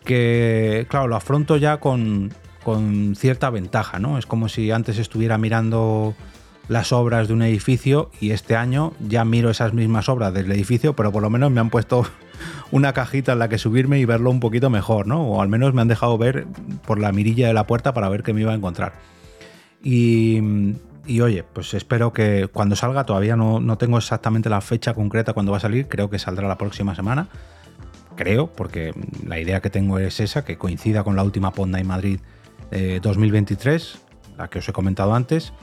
que, 0.08 0.88
claro, 0.90 1.08
lo 1.08 1.18
afronto 1.18 1.58
ya 1.58 1.78
con, 1.78 2.32
cierta 3.16 3.50
ventaja, 3.50 4.00
¿no? 4.00 4.18
Es 4.18 4.26
como 4.26 4.50
si 4.50 4.72
antes 4.72 4.98
estuviera 4.98 5.38
mirando 5.38 6.16
las 6.70 6.92
obras 6.92 7.28
de 7.28 7.34
un 7.34 7.42
edificio 7.42 8.10
y 8.20 8.32
este 8.32 8.56
año 8.58 8.94
ya 9.00 9.24
miro 9.24 9.50
esas 9.50 9.74
mismas 9.74 10.10
obras 10.10 10.34
del 10.34 10.52
edificio, 10.52 10.94
pero 10.96 11.12
por 11.12 11.22
lo 11.22 11.30
menos 11.30 11.52
me 11.52 11.62
han 11.62 11.70
puesto 11.70 12.06
una 12.72 12.94
cajita 12.94 13.34
en 13.34 13.40
la 13.40 13.50
que 13.50 13.58
subirme 13.58 14.00
y 14.00 14.06
verlo 14.06 14.32
un 14.32 14.40
poquito 14.40 14.70
mejor, 14.70 15.08
¿no? 15.08 15.24
O 15.28 15.42
al 15.42 15.50
menos 15.50 15.74
me 15.74 15.82
han 15.82 15.88
dejado 15.88 16.18
ver 16.18 16.48
por 16.86 17.00
la 17.00 17.12
mirilla 17.12 17.48
de 17.48 17.54
la 17.54 17.68
puerta 17.68 17.94
para 17.94 18.10
ver 18.10 18.24
qué 18.24 18.34
me 18.34 18.42
iba 18.42 18.54
a 18.54 18.56
encontrar. 18.56 18.94
Y, 19.84 20.42
oye, 21.22 21.44
pues 21.44 21.74
espero 21.74 22.12
que 22.12 22.48
cuando 22.52 22.76
salga, 22.76 23.06
todavía 23.06 23.36
no, 23.36 23.60
no 23.60 23.78
tengo 23.78 23.98
exactamente 23.98 24.50
la 24.50 24.62
fecha 24.62 24.94
concreta 24.94 25.34
cuando 25.34 25.52
va 25.52 25.60
a 25.60 25.62
salir, 25.62 25.88
creo 25.88 26.10
que 26.10 26.20
saldrá 26.20 26.48
la 26.48 26.58
próxima 26.58 26.96
semana 26.96 27.28
creo, 28.18 28.48
porque 28.48 28.94
la 29.26 29.40
idea 29.40 29.62
que 29.62 29.70
tengo 29.70 30.00
es 30.00 30.20
esa, 30.20 30.44
que 30.44 30.58
coincida 30.58 31.06
con 31.06 31.16
la 31.16 31.24
última 31.24 31.52
Ponda 31.54 31.80
en 31.80 31.88
Madrid 31.88 32.20
2023, 33.02 33.96
eh, 33.96 34.00
la 34.38 34.50
que 34.50 34.60
os 34.60 34.68
he 34.68 34.74
comentado 34.74 35.16
antes, 35.16 35.54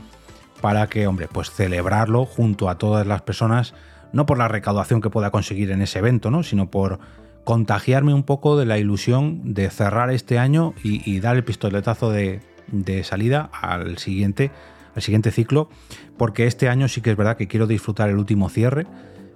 para 0.62 0.87
que, 0.87 1.06
hombre, 1.06 1.28
pues 1.30 1.50
celebrarlo 1.50 2.25
junto 2.25 2.70
a 2.70 2.78
todas 2.78 3.06
las 3.06 3.20
personas, 3.20 3.75
no 4.14 4.25
por 4.25 4.38
la 4.38 4.49
recaudación 4.49 5.02
que 5.02 5.11
pueda 5.11 5.30
conseguir 5.30 5.70
en 5.70 5.82
ese 5.82 5.99
evento, 5.99 6.30
¿no? 6.30 6.42
sino 6.42 6.70
por 6.70 6.99
contagiarme 7.44 8.14
un 8.14 8.23
poco 8.23 8.56
de 8.56 8.64
la 8.64 8.78
ilusión 8.78 9.52
de 9.52 9.68
cerrar 9.68 10.11
este 10.11 10.38
año 10.38 10.73
y, 10.82 11.20
dar 11.20 11.37
el 11.37 11.44
pistoletazo 11.44 12.11
de, 12.11 12.40
de 12.68 13.04
salida 13.04 13.50
al 13.61 13.99
siguiente, 13.99 14.50
al 14.96 15.02
siguiente 15.02 15.30
ciclo, 15.30 15.68
porque 16.16 16.46
este 16.46 16.70
año 16.70 16.88
sí 16.88 17.02
que 17.02 17.11
es 17.11 17.16
verdad 17.18 17.37
que 17.37 17.49
quiero 17.49 17.66
disfrutar 17.66 18.08
el 18.08 18.16
último 18.16 18.49
cierre 18.49 18.87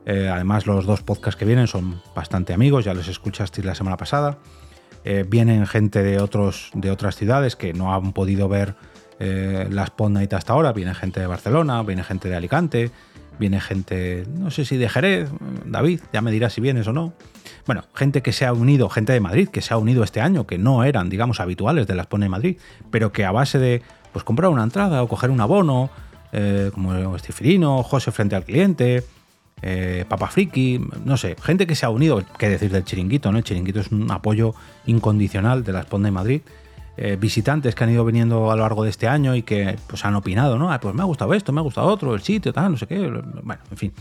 eh, 0.07 0.31
además, 0.33 0.67
los 0.67 0.87
dos 0.87 1.03
podcasts 1.03 1.39
que 1.39 1.45
vienen 1.45 1.67
son 1.67 2.01
bastante 2.15 2.55
amigos, 2.55 2.85
ya 2.85 2.95
los 2.95 3.09
escuchasteis 3.09 3.65
la 3.67 3.75
semana 3.75 3.97
pasada. 3.97 4.39
Eh, 5.05 5.25
vienen 5.29 5.67
gente 5.67 6.03
de, 6.03 6.21
otros, 6.21 6.71
de 6.75 6.91
otras 6.91 7.17
ciudades 7.17 7.57
que 7.57 7.73
no 7.73 7.95
han 7.95 8.13
podido 8.13 8.49
ver 8.49 8.75
eh, 9.21 9.69
las 9.71 9.93
hasta 10.33 10.53
ahora. 10.53 10.73
Viene 10.73 10.95
gente 10.95 11.21
de 11.21 11.27
Barcelona, 11.27 11.83
viene 11.83 12.05
gente 12.05 12.29
de 12.29 12.37
Alicante, 12.37 12.91
viene 13.39 13.61
gente, 13.61 14.25
no 14.35 14.51
sé 14.51 14.65
si 14.65 14.77
de 14.77 14.89
Jerez, 14.89 15.31
David, 15.67 16.01
ya 16.13 16.21
me 16.21 16.31
dirá 16.31 16.51
si 16.51 16.61
vienes 16.61 16.87
o 16.89 16.93
no. 16.93 17.13
Bueno, 17.67 17.85
gente 17.95 18.23
que 18.23 18.33
se 18.33 18.47
ha 18.47 18.53
unido, 18.53 18.89
gente 18.89 19.13
de 19.13 19.21
Madrid 19.21 19.49
que 19.49 19.61
se 19.61 19.75
ha 19.75 19.77
unido 19.77 20.03
este 20.05 20.21
año, 20.21 20.47
que 20.47 20.59
no 20.59 20.85
eran, 20.85 21.11
digamos, 21.11 21.41
habituales 21.41 21.87
de 21.87 21.95
las 21.95 22.07
Pod 22.07 22.21
Night 22.21 22.31
Madrid, 22.31 22.57
pero 22.91 23.13
que 23.13 23.25
a 23.25 23.31
base 23.31 23.59
de 23.59 23.83
pues 24.13 24.25
comprar 24.25 24.51
una 24.51 24.63
entrada 24.63 25.03
o 25.03 25.09
coger 25.09 25.31
un 25.31 25.41
abono, 25.41 25.91
como 26.75 27.17
Estifrino, 27.17 27.83
José 27.83 28.11
frente 28.11 28.37
al 28.37 28.45
cliente, 28.45 29.03
eh, 29.63 30.07
Friki, 30.31 30.81
no 31.05 31.17
sé, 31.17 31.37
gente 31.43 31.67
que 31.67 31.75
se 31.75 31.87
ha 31.87 31.91
unido, 31.91 32.23
qué 32.39 32.49
decir 32.49 32.71
del 32.71 32.85
chiringuito, 32.85 33.33
¿no? 33.33 33.39
El 33.39 33.45
chiringuito 33.45 33.81
es 33.81 33.91
un 33.91 34.11
apoyo 34.11 34.55
incondicional 34.87 35.65
de 35.65 35.73
la 35.73 35.81
Esponda 35.81 36.07
de 36.07 36.13
Madrid. 36.13 36.41
Eh, 36.97 37.17
visitantes 37.19 37.77
que 37.77 37.85
han 37.85 37.91
ido 37.91 38.05
viniendo 38.05 38.51
a 38.51 38.57
lo 38.57 38.63
largo 38.63 38.83
de 38.83 38.91
este 38.91 39.07
año 39.07 39.37
y 39.37 39.43
que 39.43 39.77
pues 39.87 40.05
han 40.05 40.17
opinado, 40.17 40.59
¿no? 40.59 40.73
Ah, 40.73 40.81
pues 40.81 40.95
me 40.97 41.03
ha 41.03 41.05
gustado 41.05 41.33
esto, 41.33 41.53
me 41.53 41.61
ha 41.61 41.63
gustado 41.63 41.87
otro, 41.87 42.13
el 42.15 42.23
sitio, 42.23 42.53
tal, 42.53 42.73
no 42.73 42.77
sé 42.77 42.89
qué. 42.89 42.99
Bueno, 43.09 43.63
en 43.71 43.77
fin. 43.77 43.93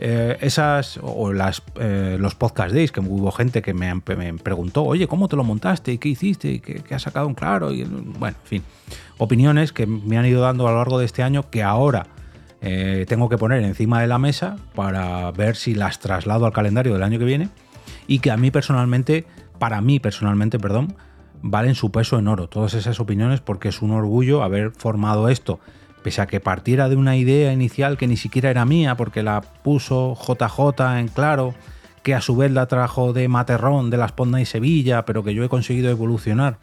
Eh, 0.00 0.36
esas 0.42 1.00
o 1.02 1.32
las, 1.32 1.62
los 1.74 2.34
podcast 2.34 2.72
days 2.72 2.92
que 2.92 3.00
hubo 3.00 3.32
gente 3.32 3.62
que 3.62 3.72
me, 3.72 3.98
preguntó, 4.00 4.84
oye, 4.84 5.08
¿cómo 5.08 5.26
te 5.26 5.36
lo 5.36 5.44
montaste? 5.44 5.92
¿Y 5.92 5.98
qué 5.98 6.10
hiciste? 6.10 6.50
¿Y 6.50 6.60
qué, 6.60 6.94
has 6.94 7.02
sacado 7.02 7.26
un 7.26 7.34
claro? 7.34 7.72
Y, 7.72 7.84
bueno, 7.84 8.36
en 8.42 8.48
fin. 8.48 8.62
Opiniones 9.16 9.72
que 9.72 9.86
me 9.86 10.18
han 10.18 10.26
ido 10.26 10.42
dando 10.42 10.68
a 10.68 10.70
lo 10.70 10.76
largo 10.76 10.98
de 10.98 11.06
este 11.06 11.22
año 11.22 11.48
que 11.50 11.62
ahora 11.62 12.06
eh, 12.60 13.04
tengo 13.08 13.28
que 13.28 13.38
poner 13.38 13.62
encima 13.62 14.00
de 14.00 14.06
la 14.06 14.18
mesa 14.18 14.56
para 14.74 15.30
ver 15.30 15.56
si 15.56 15.74
las 15.74 16.00
traslado 16.00 16.46
al 16.46 16.52
calendario 16.52 16.92
del 16.92 17.02
año 17.02 17.18
que 17.18 17.24
viene 17.24 17.48
y 18.06 18.18
que 18.18 18.30
a 18.30 18.36
mí 18.36 18.50
personalmente, 18.50 19.26
para 19.58 19.80
mí 19.80 20.00
personalmente, 20.00 20.58
perdón, 20.58 20.96
valen 21.42 21.74
su 21.74 21.92
peso 21.92 22.18
en 22.18 22.28
oro, 22.28 22.48
todas 22.48 22.74
esas 22.74 23.00
opiniones, 23.00 23.40
porque 23.40 23.68
es 23.68 23.82
un 23.82 23.92
orgullo 23.92 24.42
haber 24.42 24.72
formado 24.72 25.28
esto, 25.28 25.60
pese 26.02 26.20
a 26.20 26.26
que 26.26 26.40
partiera 26.40 26.88
de 26.88 26.96
una 26.96 27.16
idea 27.16 27.52
inicial 27.52 27.96
que 27.96 28.08
ni 28.08 28.16
siquiera 28.16 28.50
era 28.50 28.64
mía, 28.64 28.96
porque 28.96 29.22
la 29.22 29.40
puso 29.40 30.16
JJ 30.16 30.98
en 30.98 31.08
claro, 31.08 31.54
que 32.02 32.14
a 32.14 32.20
su 32.20 32.36
vez 32.36 32.50
la 32.50 32.66
trajo 32.66 33.12
de 33.12 33.28
Materrón, 33.28 33.90
de 33.90 33.98
la 33.98 34.06
Esponda 34.06 34.40
y 34.40 34.46
Sevilla, 34.46 35.04
pero 35.04 35.22
que 35.22 35.34
yo 35.34 35.44
he 35.44 35.48
conseguido 35.48 35.90
evolucionar 35.90 36.56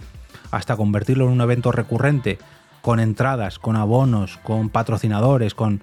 hasta 0.51 0.75
convertirlo 0.75 1.25
en 1.25 1.31
un 1.31 1.41
evento 1.41 1.71
recurrente 1.71 2.37
con 2.85 2.99
entradas, 2.99 3.57
con 3.57 3.77
abonos, 3.77 4.37
con 4.43 4.69
patrocinadores, 4.69 5.55
con... 5.55 5.81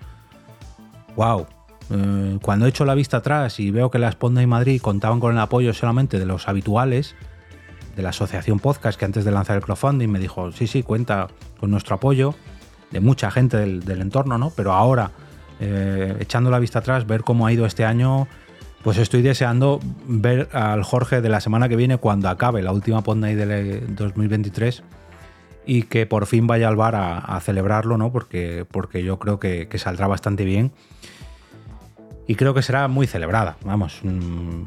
¡Wow! 1.16 1.48
Eh, 1.90 2.38
cuando 2.40 2.64
he 2.64 2.68
hecho 2.68 2.84
la 2.84 2.94
vista 2.94 3.16
atrás 3.16 3.58
y 3.58 3.72
veo 3.72 3.90
que 3.90 3.98
la 3.98 4.12
Sponda 4.12 4.40
y 4.40 4.46
Madrid 4.46 4.80
contaban 4.80 5.18
con 5.18 5.32
el 5.32 5.40
apoyo 5.40 5.74
solamente 5.74 6.20
de 6.20 6.26
los 6.26 6.46
habituales, 6.46 7.16
de 7.96 8.02
la 8.04 8.10
asociación 8.10 8.60
podcast 8.60 8.96
que 8.96 9.04
antes 9.04 9.24
de 9.24 9.32
lanzar 9.32 9.56
el 9.56 9.64
crowdfunding 9.64 10.08
me 10.08 10.20
dijo, 10.20 10.52
sí, 10.52 10.68
sí, 10.68 10.84
cuenta 10.84 11.26
con 11.58 11.72
nuestro 11.72 11.96
apoyo, 11.96 12.36
de 12.92 13.00
mucha 13.00 13.32
gente 13.32 13.56
del, 13.56 14.00
entorno, 14.00 14.38
¿no? 14.38 14.50
Pero 14.50 14.72
ahora, 14.72 15.10
eh, 15.58 16.16
echando 16.20 16.52
la 16.52 16.60
vista 16.60 16.78
atrás, 16.78 17.04
ver 17.04 17.24
cómo 17.24 17.48
ha 17.48 17.52
ido 17.52 17.66
este 17.66 17.84
año, 17.84 18.28
pues 18.84 18.98
estoy 18.98 19.22
deseando 19.22 19.80
ver 20.06 20.50
al 20.52 20.84
Jorge 20.84 21.20
de 21.20 21.30
la 21.30 21.40
semana 21.40 21.68
que 21.68 21.74
viene 21.74 21.98
cuando 21.98 22.28
acabe 22.28 22.62
la 22.62 22.70
última 22.70 23.02
Podnight 23.02 23.36
del 23.36 23.96
2023 23.96 24.84
y 25.64 25.82
que 25.84 26.06
por 26.06 26.26
fin 26.26 26.46
vaya 26.46 26.68
al 26.68 26.76
bar 26.76 26.94
a, 26.96 27.40
celebrarlo, 27.40 27.96
¿no? 27.96 28.12
Porque, 28.12 28.66
porque 28.70 29.02
yo 29.04 29.18
creo 29.18 29.38
que, 29.38 29.68
saldrá 29.76 30.06
bastante 30.06 30.44
bien. 30.44 30.72
Y 32.26 32.34
creo 32.34 32.54
que 32.54 32.62
será 32.62 32.88
muy 32.88 33.06
celebrada, 33.06 33.56
vamos, 33.64 34.00
mm, 34.02 34.62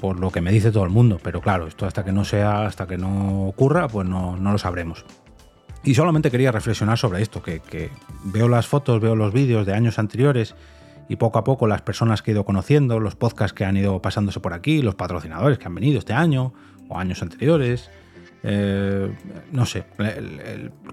por 0.00 0.18
lo 0.18 0.30
que 0.30 0.40
me 0.40 0.52
dice 0.52 0.70
todo 0.70 0.84
el 0.84 0.90
mundo. 0.90 1.20
Pero 1.22 1.40
claro, 1.40 1.66
esto 1.66 1.86
hasta 1.86 2.04
que 2.04 2.12
no 2.12 2.24
sea, 2.24 2.66
hasta 2.66 2.86
que 2.86 2.96
no 2.96 3.46
ocurra, 3.46 3.88
pues 3.88 4.08
no, 4.08 4.36
lo 4.36 4.58
sabremos. 4.58 5.04
Y 5.82 5.94
solamente 5.94 6.30
quería 6.30 6.52
reflexionar 6.52 6.98
sobre 6.98 7.22
esto, 7.22 7.42
que, 7.42 7.60
que 7.60 7.90
veo 8.24 8.48
las 8.48 8.66
fotos, 8.66 9.00
veo 9.00 9.16
los 9.16 9.32
vídeos 9.32 9.66
de 9.66 9.74
años 9.74 9.98
anteriores 9.98 10.54
y 11.08 11.16
poco 11.16 11.38
a 11.38 11.44
poco 11.44 11.66
las 11.66 11.82
personas 11.82 12.22
que 12.22 12.30
he 12.30 12.34
ido 12.34 12.44
conociendo, 12.44 13.00
los 13.00 13.16
podcasts 13.16 13.52
que 13.52 13.64
han 13.64 13.76
ido 13.76 14.00
pasándose 14.00 14.38
por 14.40 14.52
aquí, 14.52 14.80
los 14.80 14.94
patrocinadores 14.94 15.58
que 15.58 15.66
han 15.66 15.74
venido 15.74 15.98
este 15.98 16.12
año 16.12 16.52
o 16.88 16.98
años 16.98 17.22
anteriores, 17.22 17.90
eh, 18.42 19.12
no 19.52 19.66
sé, 19.66 19.84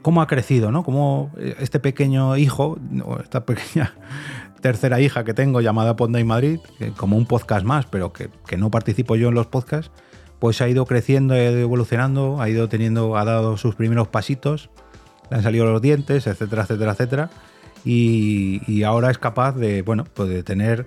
cómo 0.01 0.21
ha 0.21 0.27
crecido, 0.27 0.71
¿no? 0.71 0.83
Cómo 0.83 1.31
este 1.37 1.79
pequeño 1.79 2.35
hijo, 2.37 2.77
o 3.05 3.19
esta 3.19 3.45
pequeña 3.45 3.93
tercera 4.61 4.99
hija 4.99 5.23
que 5.23 5.33
tengo 5.33 5.61
llamada 5.61 5.95
Ponda 5.95 6.19
y 6.19 6.23
Madrid, 6.23 6.59
como 6.97 7.15
un 7.15 7.25
podcast 7.25 7.65
más, 7.65 7.85
pero 7.85 8.11
que, 8.11 8.29
no 8.57 8.69
participo 8.69 9.15
yo 9.15 9.29
en 9.29 9.35
los 9.35 9.47
podcasts, 9.47 9.91
pues 10.39 10.61
ha 10.61 10.67
ido 10.67 10.85
creciendo, 10.85 11.33
ha 11.33 11.39
ido 11.41 11.57
evolucionando, 11.57 12.41
ha 12.41 12.49
ido 12.49 12.67
teniendo, 12.67 13.17
ha 13.17 13.25
dado 13.25 13.57
sus 13.57 13.75
primeros 13.75 14.07
pasitos, 14.07 14.69
le 15.31 15.37
han 15.37 15.43
salido 15.43 15.65
los 15.65 15.81
dientes, 15.81 16.27
etcétera, 16.27 16.63
etcétera, 16.63 16.91
etcétera. 16.91 17.29
Y, 17.85 18.61
y 18.67 18.83
ahora 18.83 19.09
es 19.09 19.17
capaz 19.17 19.53
de, 19.53 19.81
bueno, 19.81 20.03
pues 20.13 20.29
de 20.29 20.43
tener 20.43 20.85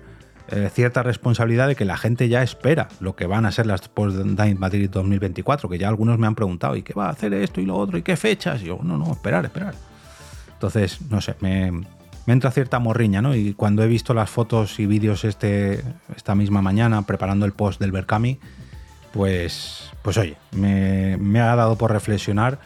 eh, 0.51 0.69
cierta 0.69 1.01
responsabilidad 1.01 1.69
de 1.69 1.77
que 1.77 1.85
la 1.85 1.95
gente 1.95 2.27
ya 2.27 2.43
espera 2.43 2.89
lo 2.99 3.15
que 3.15 3.25
van 3.25 3.45
a 3.45 3.53
ser 3.53 3.65
las 3.67 3.87
Post 3.87 4.17
Night 4.17 4.59
Madrid 4.59 4.89
2024, 4.89 5.69
que 5.69 5.77
ya 5.77 5.87
algunos 5.87 6.19
me 6.19 6.27
han 6.27 6.35
preguntado, 6.35 6.75
¿y 6.75 6.83
qué 6.83 6.93
va 6.93 7.07
a 7.07 7.11
hacer 7.11 7.33
esto 7.33 7.61
y 7.61 7.65
lo 7.65 7.77
otro? 7.77 7.97
¿Y 7.97 8.01
qué 8.01 8.17
fechas? 8.17 8.61
Y 8.61 8.65
yo, 8.65 8.79
no, 8.83 8.97
no, 8.97 9.13
esperar, 9.13 9.45
esperar. 9.45 9.75
Entonces, 10.51 10.99
no 11.09 11.21
sé, 11.21 11.35
me, 11.39 11.71
entra 12.27 12.51
cierta 12.51 12.79
morriña, 12.79 13.21
¿no? 13.21 13.33
Y 13.33 13.53
cuando 13.53 13.81
he 13.81 13.87
visto 13.87 14.13
las 14.13 14.29
fotos 14.29 14.77
y 14.81 14.87
vídeos 14.87 15.23
este, 15.23 15.85
esta 16.17 16.35
misma 16.35 16.61
mañana 16.61 17.03
preparando 17.03 17.45
el 17.45 17.53
post 17.53 17.79
del 17.79 17.93
Berkami, 17.93 18.37
pues, 19.13 19.89
pues 20.01 20.17
oye, 20.17 20.35
me, 20.51 21.15
me, 21.15 21.39
ha 21.39 21.55
dado 21.55 21.77
por 21.77 21.93
reflexionar 21.93 22.59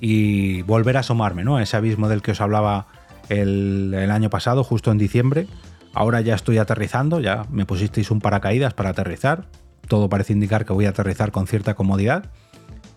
y 0.00 0.62
volver 0.62 0.96
a 0.96 1.00
asomarme, 1.00 1.44
¿no? 1.44 1.60
Ese 1.60 1.76
abismo 1.76 2.08
del 2.08 2.20
que 2.20 2.32
os 2.32 2.40
hablaba 2.40 2.88
el, 3.28 3.94
el 3.96 4.10
año 4.10 4.28
pasado, 4.28 4.64
justo 4.64 4.90
en 4.90 4.98
diciembre. 4.98 5.46
Ahora 5.94 6.20
ya 6.20 6.34
estoy 6.34 6.58
aterrizando, 6.58 7.20
ya 7.20 7.46
me 7.50 7.66
pusisteis 7.66 8.10
un 8.10 8.20
paracaídas 8.20 8.74
para 8.74 8.90
aterrizar. 8.90 9.46
Todo 9.88 10.08
parece 10.08 10.32
indicar 10.32 10.64
que 10.64 10.72
voy 10.72 10.86
a 10.86 10.90
aterrizar 10.90 11.32
con 11.32 11.46
cierta 11.46 11.74
comodidad, 11.74 12.30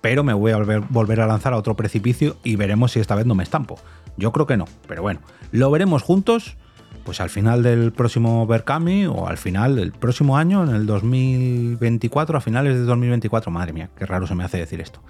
pero 0.02 0.24
me 0.24 0.34
voy 0.34 0.52
a 0.52 0.58
volver, 0.58 1.22
a 1.22 1.28
lanzar 1.28 1.54
a 1.54 1.58
otro 1.58 1.76
precipicio 1.76 2.38
y 2.44 2.56
veremos 2.56 2.94
si 2.94 3.00
esta 3.00 3.16
vez 3.16 3.26
no 3.26 3.36
me 3.36 3.44
estampo. 3.44 3.78
Yo 4.18 4.32
creo 4.32 4.48
que 4.48 4.56
no, 4.56 4.66
pero 4.88 5.02
bueno, 5.02 5.20
lo 5.52 5.70
veremos 5.72 6.04
juntos, 6.04 6.56
pues 7.04 7.20
al 7.20 7.30
final 7.30 7.64
del 7.64 7.92
próximo 7.92 8.48
Berkami 8.48 9.08
o 9.08 9.28
al 9.28 9.38
final 9.38 9.76
del 9.76 9.92
próximo 9.92 10.38
año, 10.38 10.64
en 10.64 10.74
el 10.74 10.86
2024, 10.86 12.38
a 12.38 12.42
finales 12.42 12.76
de 12.76 12.84
2024, 12.84 13.52
madre 13.52 13.74
mía, 13.74 13.90
qué 13.98 14.06
raro 14.06 14.26
se 14.26 14.36
me 14.36 14.46
hace 14.46 14.58
decir 14.58 14.80
esto. 14.80 15.02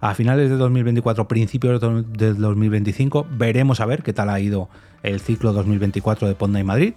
A 0.00 0.14
finales 0.14 0.48
de 0.48 0.56
2024, 0.56 1.28
principios 1.28 1.80
del 1.80 2.38
2025, 2.38 3.26
veremos 3.30 3.80
a 3.80 3.86
ver 3.86 4.02
qué 4.02 4.12
tal 4.12 4.30
ha 4.30 4.40
ido 4.40 4.68
el 5.02 5.20
ciclo 5.20 5.52
2024 5.52 6.26
de 6.28 6.34
Ponda 6.34 6.60
y 6.60 6.64
Madrid 6.64 6.94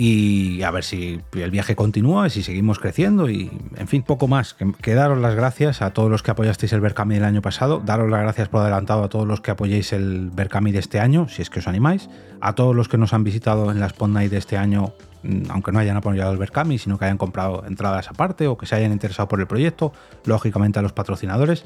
y 0.00 0.62
a 0.62 0.70
ver 0.70 0.84
si 0.84 1.20
el 1.32 1.50
viaje 1.50 1.74
continúa 1.74 2.28
y 2.28 2.30
si 2.30 2.44
seguimos 2.44 2.78
creciendo 2.78 3.28
y 3.28 3.50
en 3.76 3.88
fin, 3.88 4.04
poco 4.04 4.28
más. 4.28 4.54
Que, 4.54 4.94
daros 4.94 5.18
las 5.18 5.34
gracias 5.34 5.82
a 5.82 5.90
todos 5.90 6.08
los 6.08 6.22
que 6.22 6.30
apoyasteis 6.30 6.72
el 6.72 6.80
Berkami 6.80 7.16
del 7.16 7.24
año 7.24 7.42
pasado, 7.42 7.82
daros 7.84 8.08
las 8.08 8.20
gracias 8.20 8.48
por 8.48 8.60
adelantado 8.60 9.02
a 9.02 9.08
todos 9.08 9.26
los 9.26 9.40
que 9.40 9.50
apoyéis 9.50 9.92
el 9.92 10.30
Berkami 10.32 10.70
de 10.70 10.78
este 10.78 11.00
año, 11.00 11.28
si 11.28 11.42
es 11.42 11.50
que 11.50 11.58
os 11.58 11.66
animáis, 11.66 12.08
a 12.40 12.54
todos 12.54 12.76
los 12.76 12.88
que 12.88 12.96
nos 12.96 13.12
han 13.12 13.24
visitado 13.24 13.72
en 13.72 13.80
la 13.80 13.88
Spawn 13.88 14.12
Night 14.12 14.30
de 14.30 14.38
este 14.38 14.56
año, 14.56 14.92
mm, 15.24 15.50
aunque 15.50 15.72
no 15.72 15.80
hayan 15.80 15.96
apoyado 15.96 16.30
el 16.30 16.38
Berkami, 16.38 16.78
sino 16.78 16.96
que 16.96 17.06
hayan 17.06 17.18
comprado 17.18 17.64
entradas 17.66 18.08
aparte 18.08 18.46
o 18.46 18.56
que 18.56 18.66
se 18.66 18.76
hayan 18.76 18.92
interesado 18.92 19.26
por 19.26 19.40
el 19.40 19.48
proyecto, 19.48 19.92
lógicamente 20.26 20.78
a 20.78 20.82
los 20.82 20.92
patrocinadores. 20.92 21.64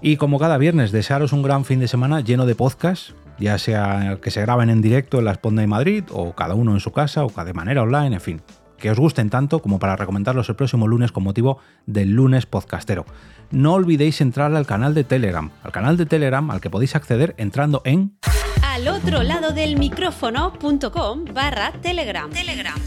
Y 0.00 0.16
como 0.16 0.38
cada 0.38 0.58
viernes, 0.58 0.92
desearos 0.92 1.32
un 1.32 1.42
gran 1.42 1.64
fin 1.64 1.80
de 1.80 1.88
semana 1.88 2.20
lleno 2.20 2.46
de 2.46 2.54
podcasts 2.54 3.14
ya 3.42 3.58
sea 3.58 4.18
que 4.22 4.30
se 4.30 4.40
graben 4.40 4.70
en 4.70 4.80
directo 4.80 5.18
en 5.18 5.26
la 5.26 5.32
Esponda 5.32 5.60
de 5.60 5.66
Madrid, 5.66 6.04
o 6.10 6.34
cada 6.34 6.54
uno 6.54 6.72
en 6.72 6.80
su 6.80 6.92
casa, 6.92 7.24
o 7.24 7.44
de 7.44 7.52
manera 7.52 7.82
online, 7.82 8.14
en 8.14 8.20
fin. 8.20 8.42
Que 8.78 8.90
os 8.90 8.98
gusten 8.98 9.30
tanto 9.30 9.60
como 9.60 9.78
para 9.78 9.96
recomendarlos 9.96 10.48
el 10.48 10.56
próximo 10.56 10.88
lunes 10.88 11.12
con 11.12 11.24
motivo 11.24 11.58
del 11.86 12.10
lunes 12.12 12.46
podcastero. 12.46 13.04
No 13.50 13.74
olvidéis 13.74 14.20
entrar 14.20 14.54
al 14.54 14.66
canal 14.66 14.94
de 14.94 15.04
Telegram, 15.04 15.50
al 15.62 15.72
canal 15.72 15.96
de 15.96 16.06
Telegram 16.06 16.50
al 16.50 16.60
que 16.60 16.70
podéis 16.70 16.96
acceder 16.96 17.34
entrando 17.36 17.82
en 17.84 18.16
al 18.62 18.88
otro 18.88 19.22
lado 19.22 19.52
del 19.52 19.76
micrófono.com 19.76 21.24
barra 21.34 21.72
Telegram. 21.82 22.30
Telegram 22.30 22.78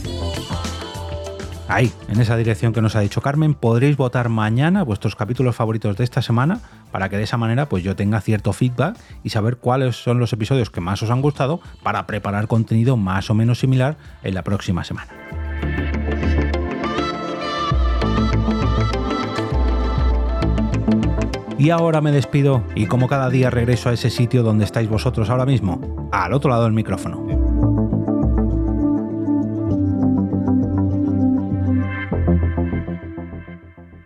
ahí, 1.68 1.92
en 2.08 2.20
esa 2.20 2.38
dirección 2.38 2.74
que 2.74 2.82
nos 2.82 2.96
ha 2.96 3.00
dicho 3.00 3.22
Carmen, 3.22 3.54
podréis 3.54 3.98
votar 3.98 4.30
mañana 4.30 4.84
vuestros 4.84 5.16
capítulos 5.16 5.56
favoritos 5.56 5.98
de 5.98 6.04
esta 6.04 6.22
semana 6.22 6.60
para 6.92 7.10
que 7.10 7.18
de 7.18 7.24
esa 7.24 7.38
manera 7.38 7.68
pues 7.68 7.84
yo 7.84 7.96
tenga 7.96 8.22
cierto 8.22 8.54
feedback 8.54 8.98
y 9.24 9.30
saber 9.30 9.58
cuáles 9.58 9.96
son 9.96 10.20
los 10.20 10.34
episodios 10.34 10.70
que 10.70 10.82
más 10.82 11.02
os 11.04 11.12
han 11.12 11.22
gustado 11.22 11.60
para 11.84 12.08
preparar 12.08 12.48
contenido 12.48 12.98
más 12.98 13.30
o 13.30 13.34
menos 13.34 13.60
similar 13.60 13.98
en 14.24 14.34
la 14.34 14.44
próxima 14.44 14.84
semana. 14.84 15.12
Y 21.58 21.70
ahora 21.70 22.02
me 22.02 22.12
despido 22.12 22.64
y 22.76 22.86
como 22.86 23.08
cada 23.08 23.30
día 23.30 23.50
regreso 23.50 23.90
a 23.90 23.94
ese 23.94 24.10
sitio 24.10 24.44
donde 24.44 24.66
estáis 24.66 24.90
vosotros 24.90 25.30
ahora 25.30 25.46
mismo, 25.46 26.10
al 26.12 26.34
otro 26.34 26.50
lado 26.50 26.66
del 26.66 26.74
micrófono. 26.74 27.35